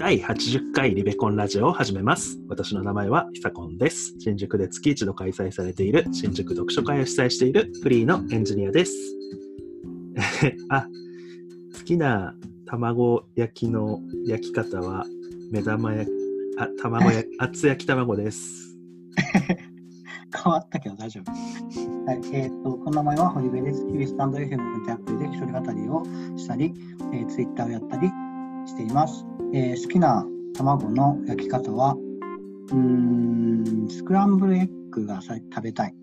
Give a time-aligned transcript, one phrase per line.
[0.00, 2.40] 第80回リベコンラジオを始めます。
[2.48, 4.14] 私の名前はヒサコンです。
[4.18, 8.94] 新宿で月一度開催されている新宿読書会を主催しているフリーのエンジニアです。
[10.70, 10.86] あ、
[11.76, 12.34] 好きな
[12.64, 15.04] 卵焼きの焼き方は
[15.52, 16.12] 目玉焼き、
[16.58, 18.74] あ、卵や、 厚焼き卵です。
[20.42, 21.30] 変わったけど大丈夫。
[21.30, 23.86] はい、えっ、と、この名前は堀部です。
[23.86, 26.72] 日々スタンド FM のアプリで一人語りをしたり、
[27.12, 28.08] えー、ツイッターをやったり
[28.64, 29.29] しています。
[29.52, 31.96] えー好きな卵の焼き方は、
[32.72, 35.94] うん、スクランブルエッグがさ食べたい。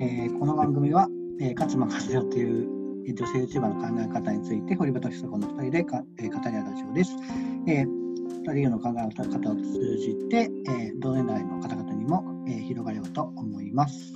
[0.00, 1.08] えーこの番組は、
[1.40, 7.16] えー、勝間和代という女性 YouTuber の考え方について、堀部と久子の2人でか、えー語り合うラジオです。
[7.66, 14.14] え2人の考え方を通じて、えー同年代の方々にも、えー広がれようと思います。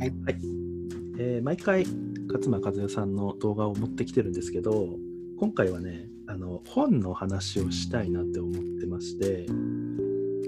[0.00, 0.12] はい。
[1.18, 1.84] えー毎回
[2.32, 4.96] 勝間和代さんの動画を持ってきてるんですけど
[5.38, 9.46] 今回はねあの本の話をしたいなって思ってまして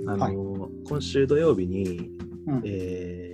[0.07, 0.71] あの、はい。
[0.87, 2.11] 今週土曜日に、
[2.47, 2.63] うん。
[2.65, 3.33] えー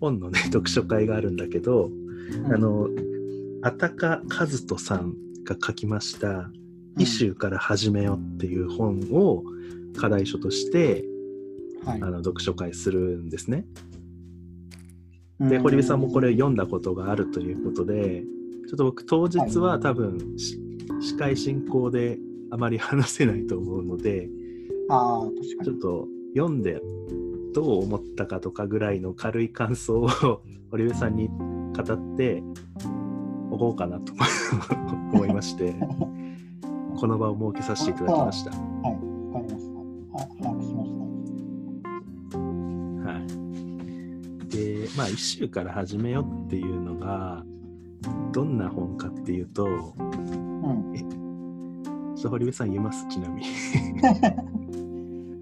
[0.00, 2.52] 本のね読書会があるんだけど、うん。
[2.52, 2.88] あの
[3.62, 6.50] あたか和人さんが書きました
[6.98, 9.44] 「イシューから始めよ」っていう本を
[9.96, 11.06] 課題書として
[11.84, 12.02] はい。
[12.02, 13.64] あの読書会するんですね。
[15.40, 18.24] で堀部さんもこれ読んだことがあるということで
[18.68, 20.58] ちょっと僕当日は多分、し
[21.04, 22.18] 司会進行で
[22.50, 24.28] あまり話せないと思うので
[24.88, 25.64] ああ、確かに。
[25.64, 26.80] ちょっと読んで
[27.54, 30.08] どう思ったかとかぐらいの軽い感想を
[30.70, 32.42] 堀部さんに語って
[33.50, 34.12] おこうかなと
[35.12, 35.74] 思いまして
[36.96, 38.50] この場を設けさせていただきました。
[38.50, 38.60] はい、
[39.32, 39.80] わかりました。
[40.22, 40.90] あ、把握しまし
[42.22, 42.38] た。
[43.10, 47.44] はい、でまあ一週から始めようっていうのが
[48.32, 49.94] どんな本かっていうと
[50.64, 52.14] うん。
[52.16, 53.46] ちょっと堀部さん言えますちなみに。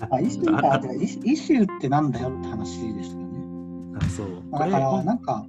[0.10, 3.28] あ、イシューかイシューってなんだよって話ですよね。
[4.00, 5.46] あそうだから、なんか、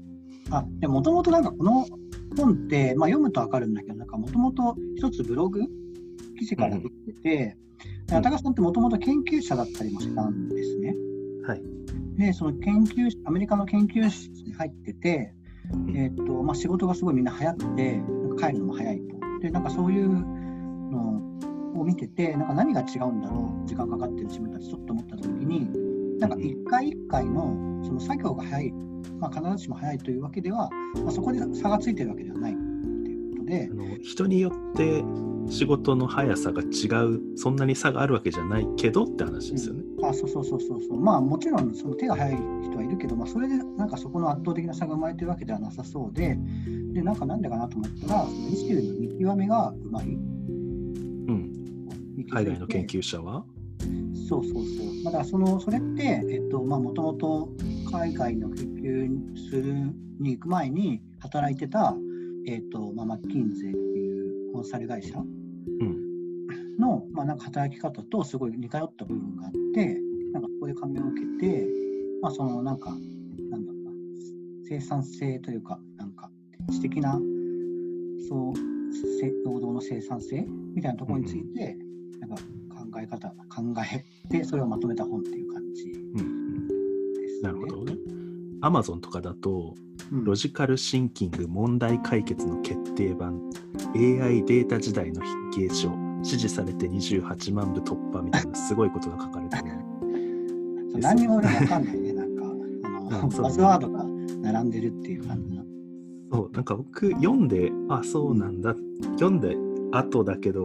[0.52, 1.86] あ、でもともとなんかこの
[2.38, 5.62] 本って、まあ、読むとわかるんだけど、なんかもともと一つブログ
[6.38, 7.58] 記事からできてて、
[8.08, 10.96] で高さんってもともと研究者だったりもしたんですね。
[11.46, 11.74] はい
[12.18, 15.34] で、その研究室、アメリカの研究室に入ってて、
[15.72, 19.13] うんえーとまあ、仕事がすごいみんな早くて、なんか帰るのも早いと。
[19.44, 21.22] で、なんかそういうの
[21.76, 25.70] を見てて、なんか何が違うんだろう、時間かかってる自分たちちょっと思った時に、
[26.18, 28.72] なんか一回一回のその作業が早い、
[29.20, 30.70] まあ、必ずしも早いというわけでは、
[31.04, 32.62] まあ、そこで差がついてるわけではないって
[33.12, 33.70] いうことで、
[34.02, 35.04] 人によって
[35.50, 39.84] 仕事の速さが違うそんなに差があるわけじゃないけどって話ですよね。
[40.04, 46.38] あそうそうそうそうそう、まあもちろんその手が早い人はいるけど、まあ、それでなんかそこの圧倒的な差が生まれてるわけではなさそうで、
[46.94, 50.06] でなんかなんでかなと思ったら、そのイシューの見極めがうまい。
[50.08, 50.10] う
[51.32, 51.52] ん、
[52.32, 53.44] 海外の研究者は？
[54.28, 55.04] そうそうそう。
[55.04, 57.50] だからそのそれって、えっとまあ、もともと
[57.92, 59.74] 海外の研究する
[60.20, 61.96] に行く前に働いてた、
[62.48, 63.93] えっとまあ、マッキンゼー
[64.54, 65.20] コンサル会社？
[65.20, 66.04] うん
[66.80, 70.00] の、まあ、なんか働き方とすごい似通った部分があって、
[70.32, 71.68] なんかそこで感銘を受けて、
[72.22, 73.92] まあ、そのなんか、なんだろうな、
[74.68, 76.32] 生産性というか、なんか
[76.72, 77.20] 知的な、
[78.28, 78.54] そう、
[79.20, 81.78] せ労働の生産性みたいなところについて、
[82.20, 82.42] なんか考
[83.02, 83.36] え方、考
[83.94, 87.42] えて、それをまとめた本っていう感じうんうんです、ね。
[87.44, 87.98] なるほどね。
[88.62, 89.76] アマゾンとかだと
[90.12, 90.24] うん。
[90.24, 93.50] ロジカルシンキング問題解決の決定版
[93.96, 95.22] AI データ時代の
[95.52, 95.92] 筆記書
[96.24, 99.64] 支持されて28万部突破みたいなすごいことが書かれてる。
[101.00, 102.44] 何にも俺わかんないね、なんか、
[103.12, 104.06] あの バズワードが
[104.42, 105.64] 並んでるっていう感じの。
[106.32, 108.76] そうなんか僕読んであそうなんだ
[109.20, 109.56] 読んで
[109.92, 110.64] 後だけど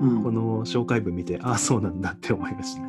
[0.00, 2.82] うんこの紹介文見てあそうなんだって思いました。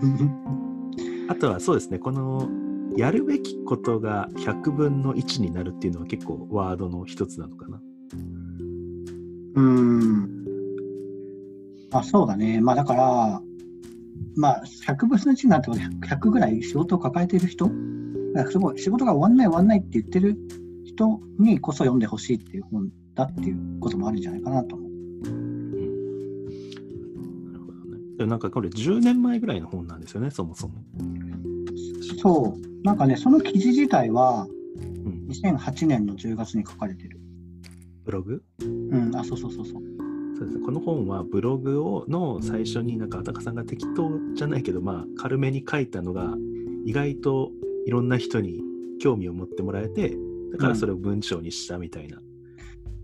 [1.30, 2.48] あとはそうですね、この
[2.96, 7.82] やるべきことが100分の1になるっていうのは結構ワードの一つなのかな。
[9.58, 10.46] うん。
[11.92, 12.62] あ、そうだね。
[12.62, 13.42] まあだから、
[14.36, 17.70] まあ100分の1になっても100ぐらい仕事を抱えている人、
[18.50, 20.38] すごい仕事が終わんない終わんないって言ってる
[20.86, 24.92] 人にこそ読んでほしいっていう本だっていうこともあるんじゃないかなと思う。
[27.52, 28.00] なるほどね。
[28.18, 30.76] でもなんかこれ10年前ぐらいの本なんですよね、そもそも。
[32.22, 32.86] そう。
[32.86, 37.17] なんかね、その記事自体はうん、2008年の10月に書かれてる。
[38.08, 38.42] ブログ？
[38.62, 39.84] うん、あ、そうそうそうそう。
[40.38, 46.34] そうですね、この本はブログをの最初になんかあたかさんが適当じゃないけど、まあ軽めに書いたのが
[46.86, 47.52] 意外と
[47.86, 48.62] いろんな人に
[49.02, 50.16] 興味を持ってもらえて、
[50.54, 52.20] だからそれを文章にしたみたいな。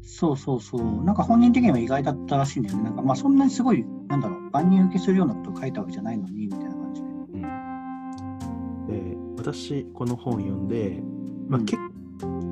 [0.02, 1.04] そうそうそう。
[1.04, 2.84] なんか本人的には意外だったらしいんだよね。
[2.84, 7.08] なんかまあそんなにすごい、なんだろう、万人受けするようなことを書いたわけじゃないのにみたいな感じで。
[7.08, 11.02] うん、で私この本読んで、
[11.50, 11.83] まあ、うん結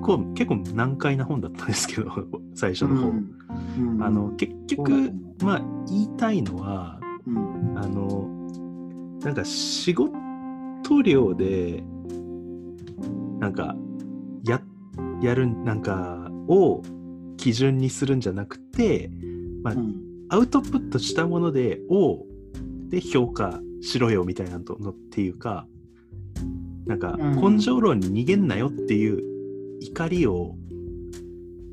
[0.01, 2.11] 構結構難解な本だったんですけど
[2.55, 3.31] 最初の方、うん。
[3.79, 4.03] うん。
[4.03, 7.77] あの結局だと思まあ言いたいのはううん。
[7.77, 8.29] あの
[9.23, 10.11] なんか仕事
[11.03, 11.83] 量で
[13.39, 13.75] なんか
[14.43, 14.61] や
[15.21, 16.81] やるなんかを
[17.37, 19.11] 基準にするんじゃなくて
[19.63, 19.95] うん。
[20.29, 22.25] アウトプットしたものでを
[22.89, 25.67] で評価しろよみたいなののっていうか
[26.85, 27.55] なんかうん。
[27.55, 29.30] 根性論に逃げんなよっていう
[29.81, 30.55] 怒りを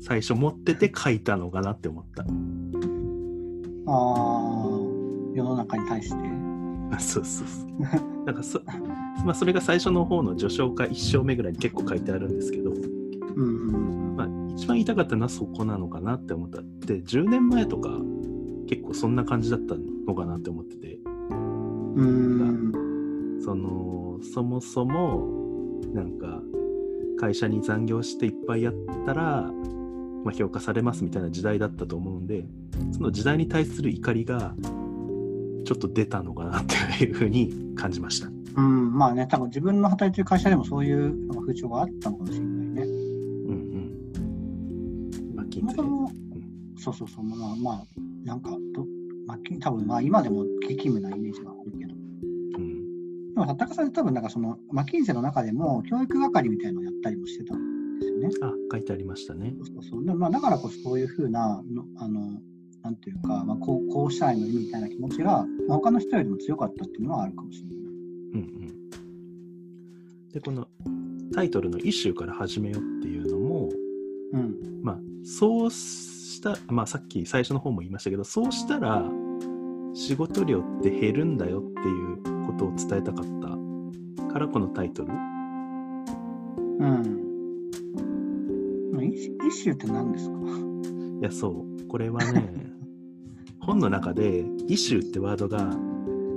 [0.01, 2.23] 最初持ってて書いたのかなって思った。
[2.23, 6.15] あー世の中に対して？
[6.91, 8.25] あ そうそうそう。
[8.25, 8.59] なんかそ,
[9.23, 12.79] まあ、それが最初の方の序章か1章目ぐらいに結構書いてあるんですけど、うん
[13.37, 16.61] うんまあ、一番言いたかったのはそこなのかなって思った。
[16.87, 18.01] で、10年前とか
[18.67, 19.75] 結構そんな感じだった
[20.07, 20.99] のかなって思ってて、
[21.95, 22.71] うん
[23.41, 25.27] その、そもそも、
[25.93, 26.41] なんか、
[27.19, 28.73] 会社に残業していっぱいやっ
[29.05, 29.51] たら、
[30.23, 32.45] まあ、評価されますみたいな時代だったと思うんで、
[32.91, 34.55] その時代に対する怒りが、
[35.65, 36.65] ちょっと出たのかなっ
[36.97, 38.29] ていうふうに感じました。
[38.55, 42.81] うん、まあね、多分自分の働いてる会社でもそういう風潮があったのかもしれないね。
[42.83, 45.35] うんうん。
[45.35, 45.75] マッキンゼー。
[45.75, 46.11] そも
[46.77, 47.85] そうそうそう、まあまあ、
[48.25, 48.85] なんかど、
[49.27, 51.51] まあ、き多分まあ今でも激務なイメージが。
[53.39, 58.29] でも、高さん多分なんかその、マッキンゼの中でも教育係みたいなのをやったりもしてたんですよね。
[58.41, 59.53] あ、書いてありましたね。
[59.63, 62.41] そうそうまあ、だからこそそういうふうなの、あの、
[62.83, 67.77] なんていうか、まあ、こうこうしたいのにみたいな気持ちが、まあ、他の人よりも強かったっていうのはあるかもしれない。
[67.77, 68.89] うんうん。
[70.33, 70.67] で、この
[71.33, 73.69] タイトルのイシューから始めようっていうのも、
[74.33, 74.81] うん。
[74.83, 79.09] まあ、そうした、まあさっき最初の方も言いましたけど、そうしたら
[79.93, 83.49] 仕事量って減るんだよっていうことを伝えたかった
[84.33, 85.13] からこのタイトル。
[85.13, 87.19] うん。
[88.93, 90.35] まあイシューって何ですか？
[91.21, 91.87] いや、そう。
[91.87, 92.53] これはね、
[93.59, 95.75] 本の中でイシューってワードが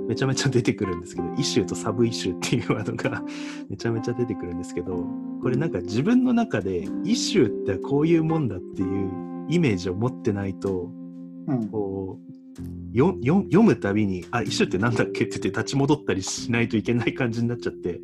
[0.07, 3.23] めちゃめちゃ出てくるんですけど、イシューとサブイシューっていうワードが
[3.69, 5.05] めちゃめちゃ出てくるんですけど、
[5.41, 9.09] これなんか自分の中でイシューってこういうもんだっていう
[9.49, 10.91] イメージを持ってないと、
[11.47, 11.67] うん。
[11.69, 12.32] こう、
[12.91, 17.99] よよ読むたびに、あ、イシューってなんだっけって言って立ち戻ったりしないといけない感じになっちゃって、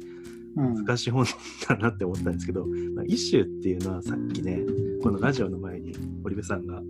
[0.55, 0.85] うん。
[0.85, 1.25] 難しい本
[1.67, 2.65] だなって思ったんですけど、
[2.95, 4.65] まあ、イシューっていうのはさっきね、
[5.01, 5.93] このラジオの前に
[6.23, 6.81] 堀部さんが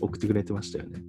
[0.00, 1.02] 送ってくれてましたよね。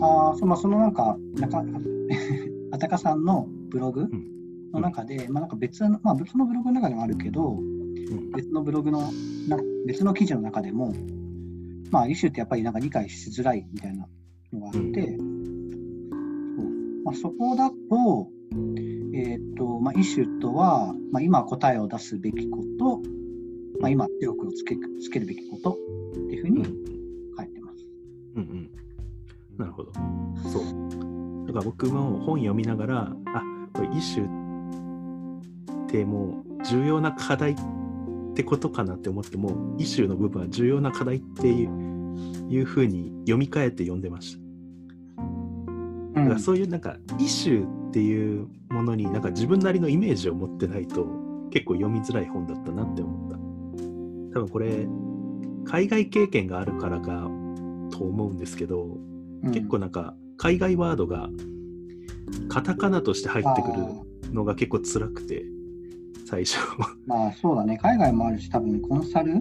[0.00, 1.64] ああ、そうまあ、そのなんか、なんか、
[2.72, 4.08] あたかさんのブログ
[4.72, 7.80] の中で、まあ、なんか別の、まあ、別のブログの中でもあるけど、うん
[8.34, 9.12] 別のブログの
[9.48, 9.56] な、
[9.86, 10.92] 別の記事の中でも、
[11.90, 14.06] まあ、イシューってやっぱりなんか理解しづらいみたいな
[14.52, 15.26] のがあって、そう
[17.04, 18.28] まあ、そこだと、
[19.14, 23.00] えっ、と、まあ、イシューとは、まあ、今答えを出すべきこと、
[23.80, 25.74] まあ、今強くをつけつけるべきことっ
[26.28, 27.78] ていうふうにうん書いてます。
[28.36, 28.70] うんうん。
[29.58, 29.92] なるほど。
[30.50, 31.46] そう。
[31.46, 37.56] だから僕も本読みながら、あこれイシューってもう重要な課題
[38.40, 44.38] ってことかなって思っても、イシューの部分は重要な課題っていういうふうに読み替えて読んでまし
[46.14, 46.20] た。
[46.20, 51.06] だからそういうなんかイシューっていうものになんか自分なりのイメージを持ってないと
[51.50, 53.36] 結構読みづらい本だったなって思った。
[54.40, 54.88] 多分これ
[55.66, 57.28] 海外経験があるからか
[57.90, 61.30] と思うんですけど、うん結構なんか海外ワードが
[62.50, 65.44] カタカナとして入ってくるのが結構辛くて
[66.30, 66.58] 最初。
[67.06, 69.32] まあそうだね、海外もあるし、多分コンサル、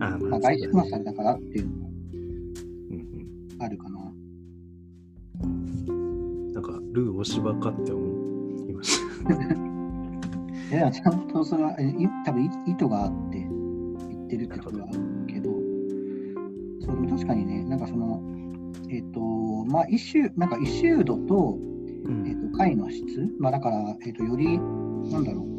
[0.00, 1.90] あーまあ、外資コンサルだからっていうのも
[2.90, 4.12] うんあるかな。
[5.44, 9.00] うん、なんかルーお芝かって思いまし
[10.70, 10.76] た。
[10.76, 11.76] いや、ちゃんとそれは、
[12.26, 15.50] 多分い意図があって言ってるってところはあるけど、
[16.80, 18.22] そう確かにね、なんかその、
[18.90, 19.20] えっ、と、
[19.66, 21.58] まあ、イシュー、なんかイシュードと、
[22.04, 22.28] うん。
[22.28, 24.58] えっ、と、解の質、まあ、だから、えっ、と、より、
[25.10, 25.53] なんだろう、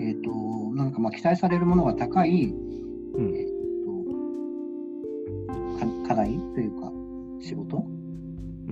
[0.00, 0.30] えっ、と、
[0.74, 3.34] なんかまあ、期待されるものが高い、うん。
[3.36, 3.46] えっ、
[5.78, 6.90] と、か課題というか、
[7.40, 7.76] 仕事？
[7.76, 7.80] う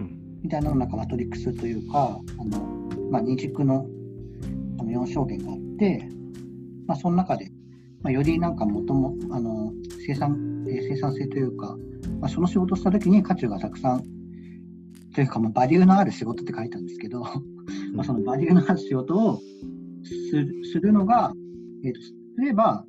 [0.00, 0.18] ん。
[0.42, 3.86] みたいなのなんかマトリックスというか、あのまあ、二軸の
[4.80, 6.08] あの4象限があって、
[6.86, 7.50] まあ、その中で、
[8.02, 9.72] まあ、よりなんかもともあの
[10.06, 11.76] 生産えー生産性というか、
[12.20, 14.02] まあ、その仕事をしたときに価値がたくさん
[15.14, 17.22] というか、まあ、バリューのある仕事って書いたんですけど、
[17.92, 19.40] まあそのバリューのある仕事を
[20.04, 21.32] するするのが、
[21.84, 22.84] えー、とすれば、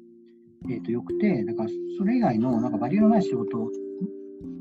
[0.69, 3.69] えー、とよくて、だからそれ以外のなんかバリューのない仕事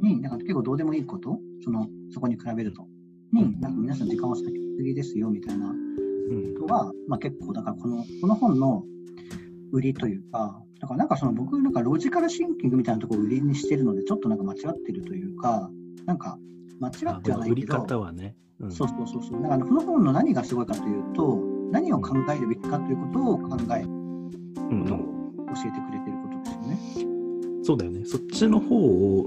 [0.02, 2.86] になんか結構どうでもいいことそのそこに比べると。
[3.32, 8.84] に、なんか皆さん時間を割きすぎですよみたいなうんことが、まあ、結構、だからこのこの本の
[9.72, 15.70] 売りというか、だからなんかその僕、なんかロジカルシンキングみたいなところを売りにしてるので、ちょっとなんか間違ってるというか、
[16.06, 16.38] なんか
[16.80, 18.34] 間違あってはないけど、売り方はね。
[18.60, 19.42] うんそうそうそうそう。
[19.42, 21.40] だからこの本の何がすごいかというと、
[21.70, 27.64] 何を考えるべきかということを考えるうんことをうん教えてくれてることですよね。
[27.64, 28.04] そうだよね。
[28.04, 29.26] そっちの方を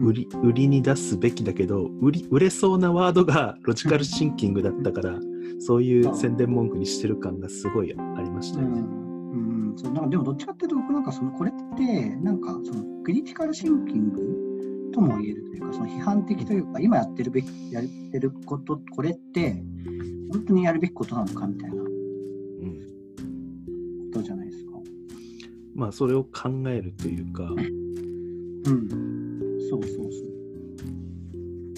[0.00, 5.18] 売り売りに出すべきだけど売り売れそうなワードがロジカルシンキングだったから
[5.60, 8.80] そういう宣伝文句にしてる感がすごいありましたよね。
[8.80, 19.62] うんうん、そうなんかでもどっちかっていうと僕なんかそのこれってなんかそのクリティカルシンキングとも言えるというかその批判的というか今やってるべきやってることこれって
[20.34, 24.72] 本当にやるべきことなのかみたいなこうんとじゃないですか。
[25.76, 27.68] まあそれを考えるというか、うん、
[29.70, 30.24] そうそうそ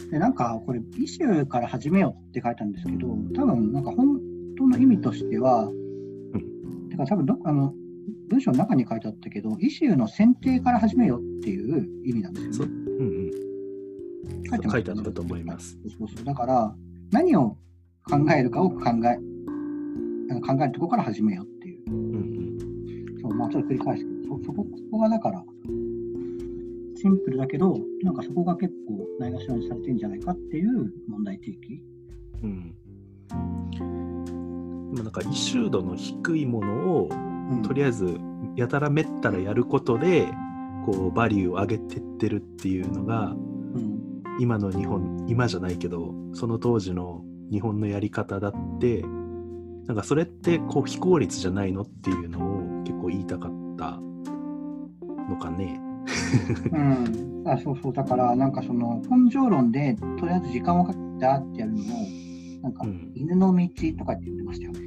[0.06, 0.10] う。
[0.10, 4.18] でなんかこれイシューから始めようって書いたんですけど多分なんか本
[4.56, 5.70] 当の意味としては、
[6.90, 7.74] てか多分どっかあの
[8.28, 12.72] 文章の中に書いてあったけどイシューの選定から始めようっていう意味なんですよね。
[12.98, 15.78] うんうん、書いてあったと思います。
[15.98, 16.74] そうそうだから
[17.10, 17.58] 何を
[18.08, 19.18] 考えるかを考え
[20.40, 21.82] 考えるところから始めようっていう。
[21.88, 25.44] うんうんそうまあ、ちょっと繰り返すけど、そそこそこがだから、
[26.96, 31.82] シンプルだけど、なんかそこが結構ないがしろにされてるんじゃないかっていう問題提起。
[32.42, 32.74] うん
[34.94, 37.08] なんかイシュー度の低いものを
[37.50, 38.18] うん、とりあえず
[38.56, 40.28] やたらめったらやることで
[40.84, 49.02] こうバリューを上げてってるっていうのがうん今の日本今じゃないけどその当時の日本のやり方だって
[49.86, 54.00] なんかそれってこう非効率じゃないのっていうのを結構言いたかった
[55.28, 55.80] のかね。
[56.72, 61.84] うん、あそうそう、だから、なんかその根性論で、とりあえず時間をかけてダーってやるのを、
[62.62, 64.80] なんか、うん犬の道とかって言ってましたよね。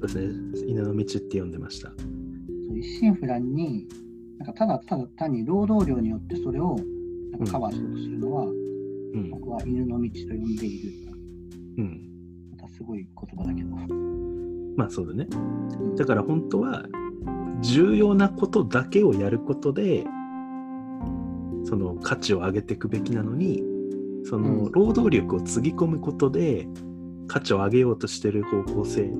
[0.00, 1.88] そうですね犬の道って呼んでました。
[1.88, 3.86] そう一心不乱に、
[4.38, 6.76] なんかただただ単に労働量によってそれを
[7.32, 11.05] なんかカバーしようとするのは、うん僕は犬の道と呼んでいる。
[11.78, 12.00] うん、
[12.52, 13.76] またすごい言葉だけど。
[14.76, 15.26] まあそうだね。
[15.30, 16.84] うんだから本当は
[17.62, 20.04] 重要なことだけをやることで
[21.64, 23.62] その価値を上げていくべきなのに
[24.24, 26.68] そのうん労働力をつぎ込むことで
[27.28, 29.10] 価値を上げようとしてる方向性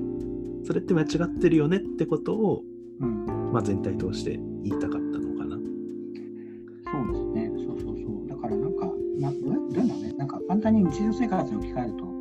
[0.67, 2.63] それって間違ってるよねってことを、
[2.99, 5.55] うんまあ、全体通して言いたかったのかな。
[5.55, 8.27] そうですね、そうそうそう。
[8.27, 8.85] だからなんか、
[9.17, 12.16] などうどういうのね、なんか簡単に日常生活に置き換えると、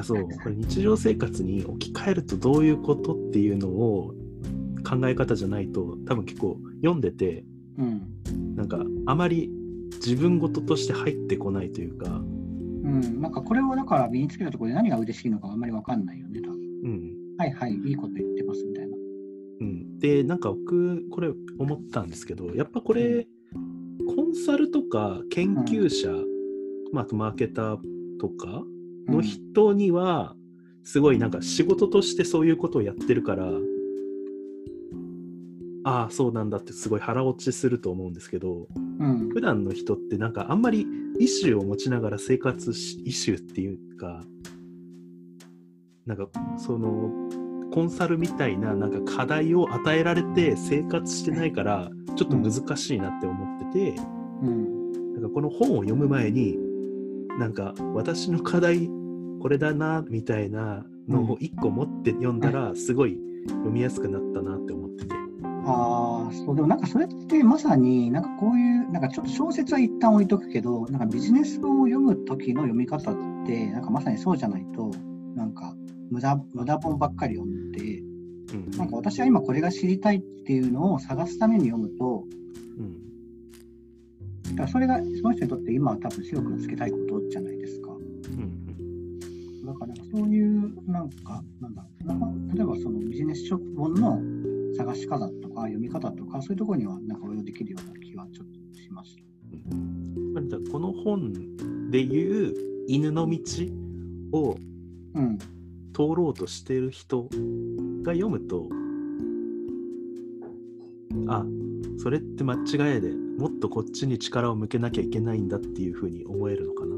[0.00, 4.14] やそうこれ日常生活に置き換えるとどういうことっていうのを
[4.88, 7.44] 考え方じゃないと多分結構読んでて
[7.78, 8.54] うん。
[8.56, 9.50] なんかあまり
[9.94, 16.58] 自分事として入ってこないというか、うん、なんかこれをだから身につけたところで何が嬉しいのかあんまりわかんないよね、多分。
[16.84, 18.96] うんはいはい、いいこと言ってますみたいな。
[19.60, 23.26] うん、でなんか僕これ思ったんですけどやっぱこれ、
[24.14, 26.10] コンサルとか研究者、
[26.92, 27.78] まあ、あとマーケター
[28.18, 28.62] とか
[29.08, 30.34] の人には
[30.84, 33.46] すごいなんか仕事としてそういうことをやってるから、
[35.84, 38.66] ああそうなんだってすごい腹落ちすると思うんですけど
[38.98, 39.28] うん。
[39.30, 40.86] 普段の人ってなんかあんまり
[41.18, 44.22] イシューを持ちながら生活しイシューっていうか
[46.06, 46.28] なんか
[46.58, 47.10] その
[47.72, 54.02] コンサルみたいななんか課題を与えられて生活してないからちょっと難しいなって思ってて、
[54.42, 55.14] うん。
[55.14, 56.58] なんかこの本を読む前に
[57.40, 58.90] なんか私の課題
[59.40, 63.18] これだなみたいなのを一個持って読んだらすごい
[63.48, 65.14] 読みやすくなったなって思ってて。
[65.64, 73.14] ああ、そう、でもなんかそれってまさになんかこういう、なんかちょっと小説は一旦置いとくけど、なんかビジネス本を読む時の読み方っ
[73.46, 74.90] て、なんかまさにそうじゃないと、
[75.34, 75.74] なんか
[76.10, 78.70] 無駄無駄本ばっかり読んで、うん。
[78.76, 82.26] なんか私は今これが知りたいっていうのを探すために読むと、
[82.78, 83.09] うん
[84.56, 87.90] だそれがその人にとって今は多分白黒つけたいことじゃないですか。
[87.92, 88.66] うん
[89.64, 94.20] だからそういうなんか、なんだろうな、例えばそのビジネス書本の
[94.76, 99.16] 探し方とか読み方とか、そういうところにはなんか応用できるような気はちょっとします。
[99.70, 101.32] うんまあだからこの本
[101.90, 102.54] でいう
[102.88, 103.38] 犬の道
[104.32, 104.56] を
[105.14, 105.38] うん、
[105.92, 107.28] 通ろうとしてる人
[108.02, 108.68] が読むと
[111.26, 111.44] あ
[112.02, 116.96] それって間違いでもっとこっちに力を向けなきゃいけないんだっていうふうに思えるのかな？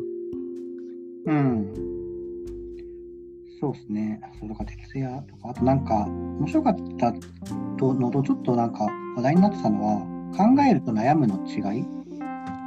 [1.27, 1.75] うん。
[3.61, 4.21] そうですね。
[4.41, 7.13] そうだから徹夜とか、あとなんか、面白かった
[7.79, 10.01] とのとちょっとなんか話題になってたのは、
[10.37, 11.85] 考えると悩むの違い？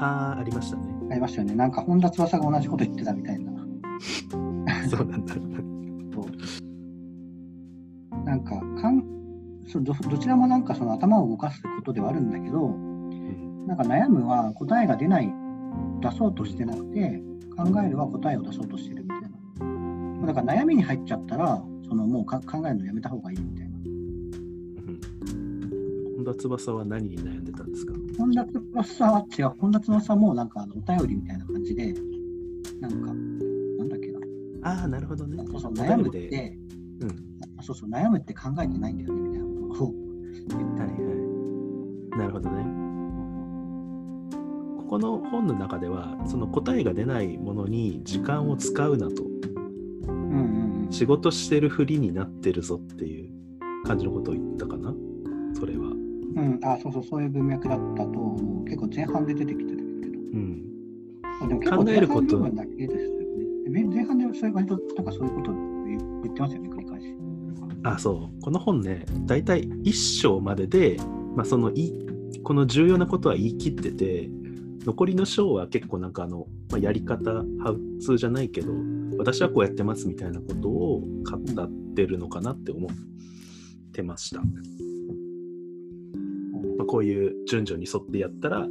[0.01, 1.55] あーありましたねありましたよね。
[1.55, 3.51] なんか本田翼が同じこと言ってたみたいな。
[4.89, 5.33] そうなんだ。
[6.13, 6.25] そう
[8.25, 9.14] なんかかん
[9.81, 12.95] どどちらもなんかその頭を動かすことではあるんだけど、うん
[13.67, 15.33] なんか悩むは答えが出ない、
[15.99, 17.23] 出そうとしてなくて、
[17.57, 19.21] 考えるは答えを出そうとしてるみたい
[20.21, 20.27] な。
[20.27, 23.75] だから悩みに入っちゃったら、そのもうか考えるのやめた方がいいみたいな。
[23.77, 23.85] うん
[26.17, 27.93] 本田翼は何に悩んでたんですか？
[28.19, 31.93] 本田翼は違う、本田翼はもうなんかあのお便りみたいな感じで、
[32.81, 34.19] なんか、なんだっけな。
[34.61, 35.43] ああ、なるほどね。
[35.51, 36.57] そうそう、お悩むって、
[37.01, 37.09] うん
[37.57, 39.44] あそうそう、悩むって考えてないんだよねみたいな
[40.41, 40.91] ったり。
[40.91, 41.13] はいは
[42.15, 42.17] い。
[42.19, 42.65] なるほどね。
[44.77, 49.23] ここの本の中では、その答えが出ないものに時間を使うなと、
[50.07, 50.91] うんうんうん。
[50.91, 53.29] 仕事してるふりになってるぞっていう
[53.85, 54.93] 感じのことを言ったかな、
[55.53, 55.87] それは。
[55.87, 58.65] うん、あそうそう、そういう文脈だったと思う。
[58.65, 60.19] 結構前半で出てきてるけど。
[60.33, 60.63] うん。
[61.41, 63.15] あでも結構考えること前半ですよね。
[63.65, 65.53] で前半でそれ割となんかそういうことを
[65.85, 66.69] 言言ってますよね。
[67.85, 68.41] あ、そう。
[68.41, 70.97] この本ね、だいたい1章までで、
[71.35, 71.93] まあ、そのい
[72.43, 74.29] この重要なことは言い切ってて、
[74.85, 78.73] 残りの章は結構なんかあの、まあ、やり方、ハウツーじゃないけど、
[79.19, 82.89] 私はこうやってますみたいなことを語ってるのかなって思っ
[83.93, 84.41] てました。
[84.41, 84.47] ま
[86.81, 88.67] あ、こういう順序に沿ってやったら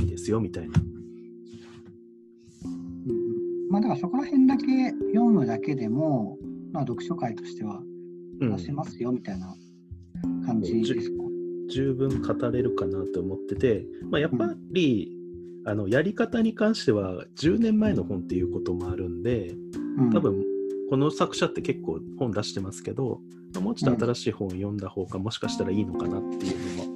[0.00, 0.72] いいですよみたいな。
[3.70, 4.66] まあだからそこら辺だけ
[5.12, 6.36] 読むだけでも、
[6.72, 7.80] まあ読書会としては
[8.40, 9.54] 出せますよみたいな
[10.46, 11.16] 感じですか？
[11.70, 15.16] 十分語れるかなと思ってて、まあ、やっぱり、
[15.64, 19.54] あのやり方に関しては10年前の本っていうこともあるんで
[19.98, 20.42] うん多分
[20.88, 23.20] この作者って結構本出してますけど、
[23.54, 26.90] まあもうちょっと新しい本を読んだ方がもしかしたらいいのかなっていうのも。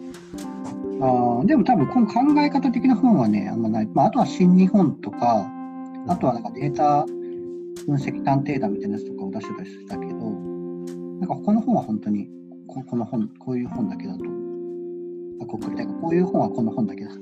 [1.01, 3.87] あーでも多分この考え方的な本はね、あんまない。
[3.93, 5.49] まあ、あとは新日本とか、
[6.09, 7.05] あとはなんかデータ
[7.87, 10.54] 分析探偵団みたいなやつとかを出してたりしたけど、
[11.27, 12.29] なんかこの本は本当に
[12.69, 14.25] ここの本、こういう本だけだと。
[15.41, 15.69] あ、ここ
[16.11, 17.21] ういう本はこの本だけだと。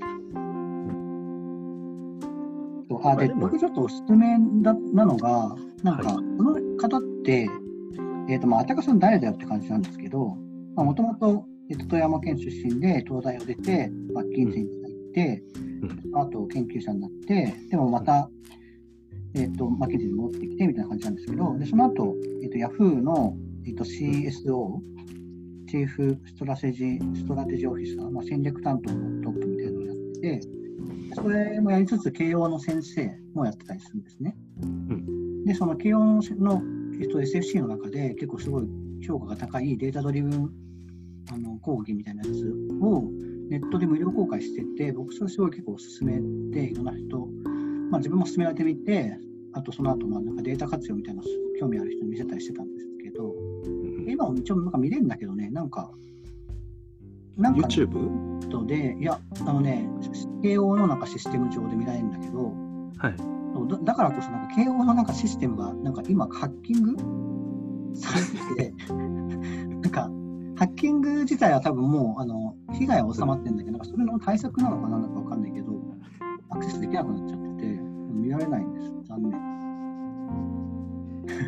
[3.05, 7.49] あで僕ちょっとおすすめだなのが、なんか、はいこの方って、
[8.29, 10.37] えっ、と、まあ、あたかさん誰だよって感じなんですけど、
[10.75, 14.67] もともと、えっと富山県出身で東大を出て、マッキンに入っ
[15.15, 15.43] て、
[15.83, 18.29] うんその後研究者になって、でもまた、
[19.35, 24.81] えっとマッキンゼーに戻ってきてみたいな感じなんですけど、でその後、えっとヤフーの、えっと CSO、
[25.68, 30.40] Chief Strategy Strategy Officer、まあ、戦略担当のトップみたいなのをやってて、
[31.14, 34.37] それもやりつつ、慶応の先生もやってたりするんですね。
[35.46, 36.62] で、その慶応の、
[37.01, 38.66] えっと、SFC の中で結構すごい
[39.07, 40.51] 評価が高いデータドリブン
[41.31, 43.05] あの講義みたいなやつを
[43.48, 46.20] ネットで無料公開してて、僕それすごい結構おすすめ
[46.51, 47.18] で、いろんな人、
[47.90, 49.16] まあ、自分も勧められてみて、
[49.55, 51.22] あとその後まあなんかデータ活用みたいな
[51.61, 52.91] 興味ある人に見せたりしてたんです
[54.12, 55.90] 今も一応なんか見れるんだけどね、なんか、
[57.37, 58.48] なんかね、YouTube?
[58.48, 59.88] とで、いや、あのね、
[60.42, 62.53] 慶応のなんかシステム上で見られるんだけど、
[62.98, 63.16] はい。
[63.68, 66.96] だだからこそ、なんか慶応のなんかシステムが、なんか今、ハッキング？
[67.94, 70.11] されてて、 なんか、
[70.59, 75.72] ハッキング自体は多分もう、あの、被害は収まってるんだけど、なんかそれの対策なのかなのかわかんないけど、
[76.51, 77.81] アクセスできなくなっちゃってて、
[78.12, 78.92] 見られないんです。
[79.09, 79.52] 残念。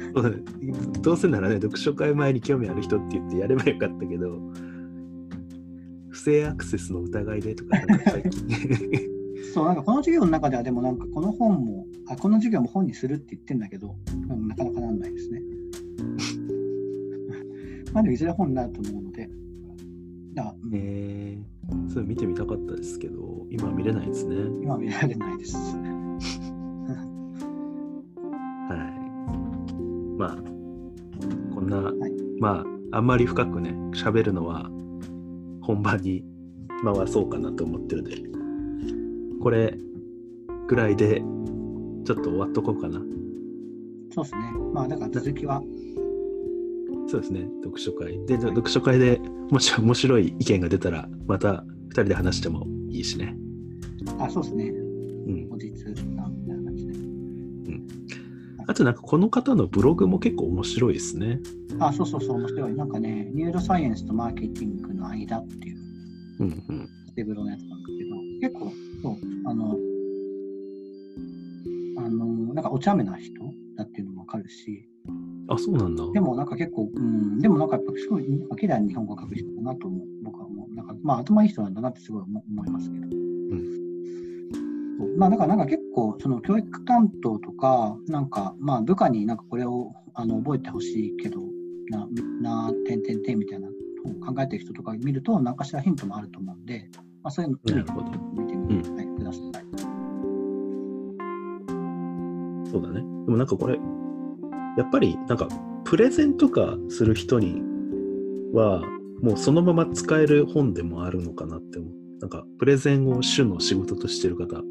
[1.03, 4.41] どうせならね、読書会前に興味ある人って言ってやればよかったけど、
[6.11, 8.49] 不正アクセスの疑いでとか、なんか最近。
[9.53, 13.97] そう、なんかこの授業の中では、でもなんかこの本も、あ、この授業も本にするって言ってんだけど、
[14.29, 15.43] うんなかなかなんないですね。
[17.93, 19.31] まあでもいずれ本になると思うので、
[20.35, 24.37] だえー、それ見てみたかったですけど、今は見れないですね。
[24.63, 25.57] 今は見られないです。
[30.25, 34.71] まあ、こんな、いまあ、あんまり深くね、喋るのは
[35.61, 36.25] 本番に
[36.83, 38.17] 回そうかなと思ってるんで、
[39.43, 39.77] これ
[40.67, 41.23] ぐらいで
[42.05, 43.01] ちょっと終わっとこうかな。
[44.11, 44.41] そうですね。
[44.73, 45.61] まあだから続きは、
[47.07, 48.25] そうですね、読書会。
[48.27, 53.37] で、読書会でもし面白い意見が出たら、また2人で話してもいいしね。
[54.19, 54.73] あ、そうですね。
[58.75, 61.39] あとなんかこの方のブログも結構面白いですね。
[61.79, 62.75] あ、そうそうそう、面白い。
[62.75, 65.79] なんかね、ニューロサイエンスとマーケティングの間っていう
[66.41, 66.89] うんうん。
[67.15, 67.99] テーブルのやつなんです
[68.41, 69.79] けど、結構、そう、あの、
[71.99, 73.33] あの、なんかお茶目な人
[73.77, 74.89] だっていうのもわかるし、
[75.47, 76.11] あ、そうなんだ。
[76.11, 80.75] でもなんか結構、うん、でもなんかやっぱすごい、なんかに日本語を書く人だなと思う、僕は思う。
[80.75, 83.09] なんか、まあ頭いい人なんだなってすごい思思いますけど。
[83.09, 83.84] そう
[85.17, 91.41] まあ、だからなんか結構、その教育担当とか、なんか、まあ、部下になんかこれをあの覚えてほしいけど、
[91.91, 92.09] な、
[92.41, 93.69] な、てんてんてんみたいな
[94.27, 96.89] 考えてる人とか見ると、何かしらヒントもあると思うんで、
[97.23, 97.59] まあ、そういうの。
[98.35, 99.41] 見てみて、はい、ください。
[102.71, 103.01] そうだね。
[103.01, 103.79] でもなんかこれ、
[104.77, 105.49] やっぱりなんか
[105.85, 107.63] プレゼンとかする人に
[108.53, 108.83] は、
[109.23, 111.93] もうそのまま使える本でもあるのかなって思う。
[112.21, 114.63] なんかプレゼンを主の仕事としてる方。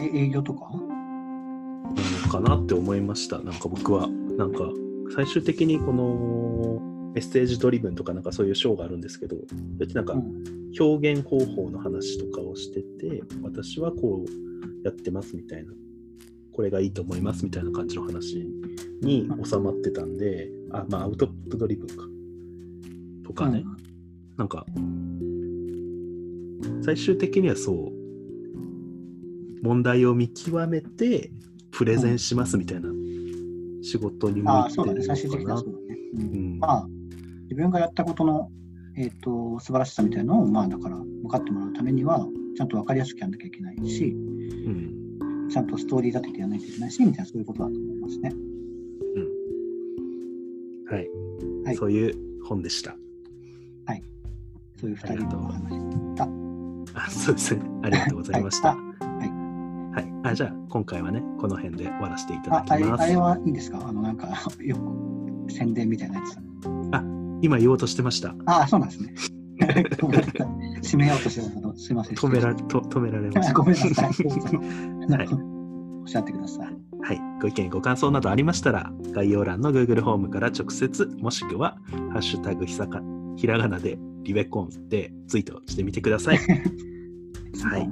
[0.00, 0.70] え営業とか？
[0.70, 0.80] な
[2.26, 3.38] のかなって思いました。
[3.38, 4.08] なんか僕は。
[4.08, 4.70] なんか
[5.14, 6.80] 最終的にこの
[7.14, 9.36] メッセージドリブンとかなんかそういう章があるんですけど、
[9.94, 10.58] なんかうん。
[10.78, 14.30] 表現方法の話とかをしてて、私はこう
[14.84, 15.72] やってますみたいな、
[16.52, 18.46] これがいいと思いますみたいな感じの話
[19.00, 21.94] に収まってたんで、あ、まあアウトプットドリブンか。
[23.24, 23.64] とかね、
[24.36, 24.66] なんか、
[26.82, 27.92] 最終的にはそう、
[29.62, 31.30] 問題を見極めて
[31.70, 32.90] プレゼンしますみたいな
[33.82, 34.98] 仕事にうん、ああ、向いてそうだね。
[34.98, 35.64] る最終的のかなう。
[35.64, 35.98] だね。
[36.14, 36.24] うんう
[36.56, 36.86] んまあ、
[37.42, 38.50] 自分がやったことの、
[38.96, 44.94] えっ、と、素晴らしさみたいなのを、まあ、だから、分かってもらうためには、ちゃんと分かりやすくやんなきゃいけないし、うん
[45.48, 48.32] ちゃんとストーリー立ててやらないといけないし、みたいな、そういうことだと思いますね。
[50.90, 51.08] はい、
[51.64, 52.96] はいそういう本でした。
[54.80, 56.28] そういう二人のお話。
[56.94, 57.62] あそうですね。
[57.82, 58.76] ありがとうございました。
[58.76, 58.87] は
[59.98, 60.12] はい。
[60.30, 63.02] あじゃあ、今回はね、この辺で終わらせていただきます。
[63.02, 63.84] あれはいいですか？
[63.86, 64.28] あの、なんか、
[64.60, 66.38] よく宣伝みたいなやつ。
[67.40, 68.34] 今言おうとしてました。
[68.46, 69.14] ああ、そうなんですね。
[70.82, 72.16] 締めようとしてたけど、すいません。
[72.16, 73.54] 止められと止められましあた。
[73.54, 73.94] ごめんなさい。
[75.18, 75.28] はい
[76.00, 76.66] おっしゃってください。
[77.02, 77.20] はい。
[77.42, 81.76] ご意見、ご感想などありましたら、概要欄の Google ホームから直接、もしくは、
[82.12, 83.02] ハッシュタグひさか
[83.36, 86.38] ひらがなでリベコンでツイートしてみてください。
[87.62, 87.88] はい。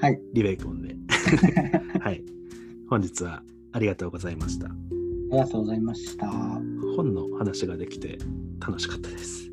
[0.00, 0.20] はい。
[0.32, 0.87] リベコンで。
[2.00, 2.24] はい。
[2.88, 4.66] 本日はありがとうございました。
[4.66, 4.70] あ
[5.32, 6.26] りがとうございました。
[6.96, 8.18] 本の話ができて
[8.60, 9.50] 楽しかったです。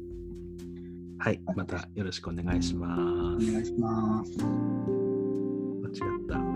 [1.17, 2.95] はい、またよろしくお願いしま
[3.39, 3.49] す。
[3.49, 4.38] お願いします。
[4.38, 6.55] 間違った。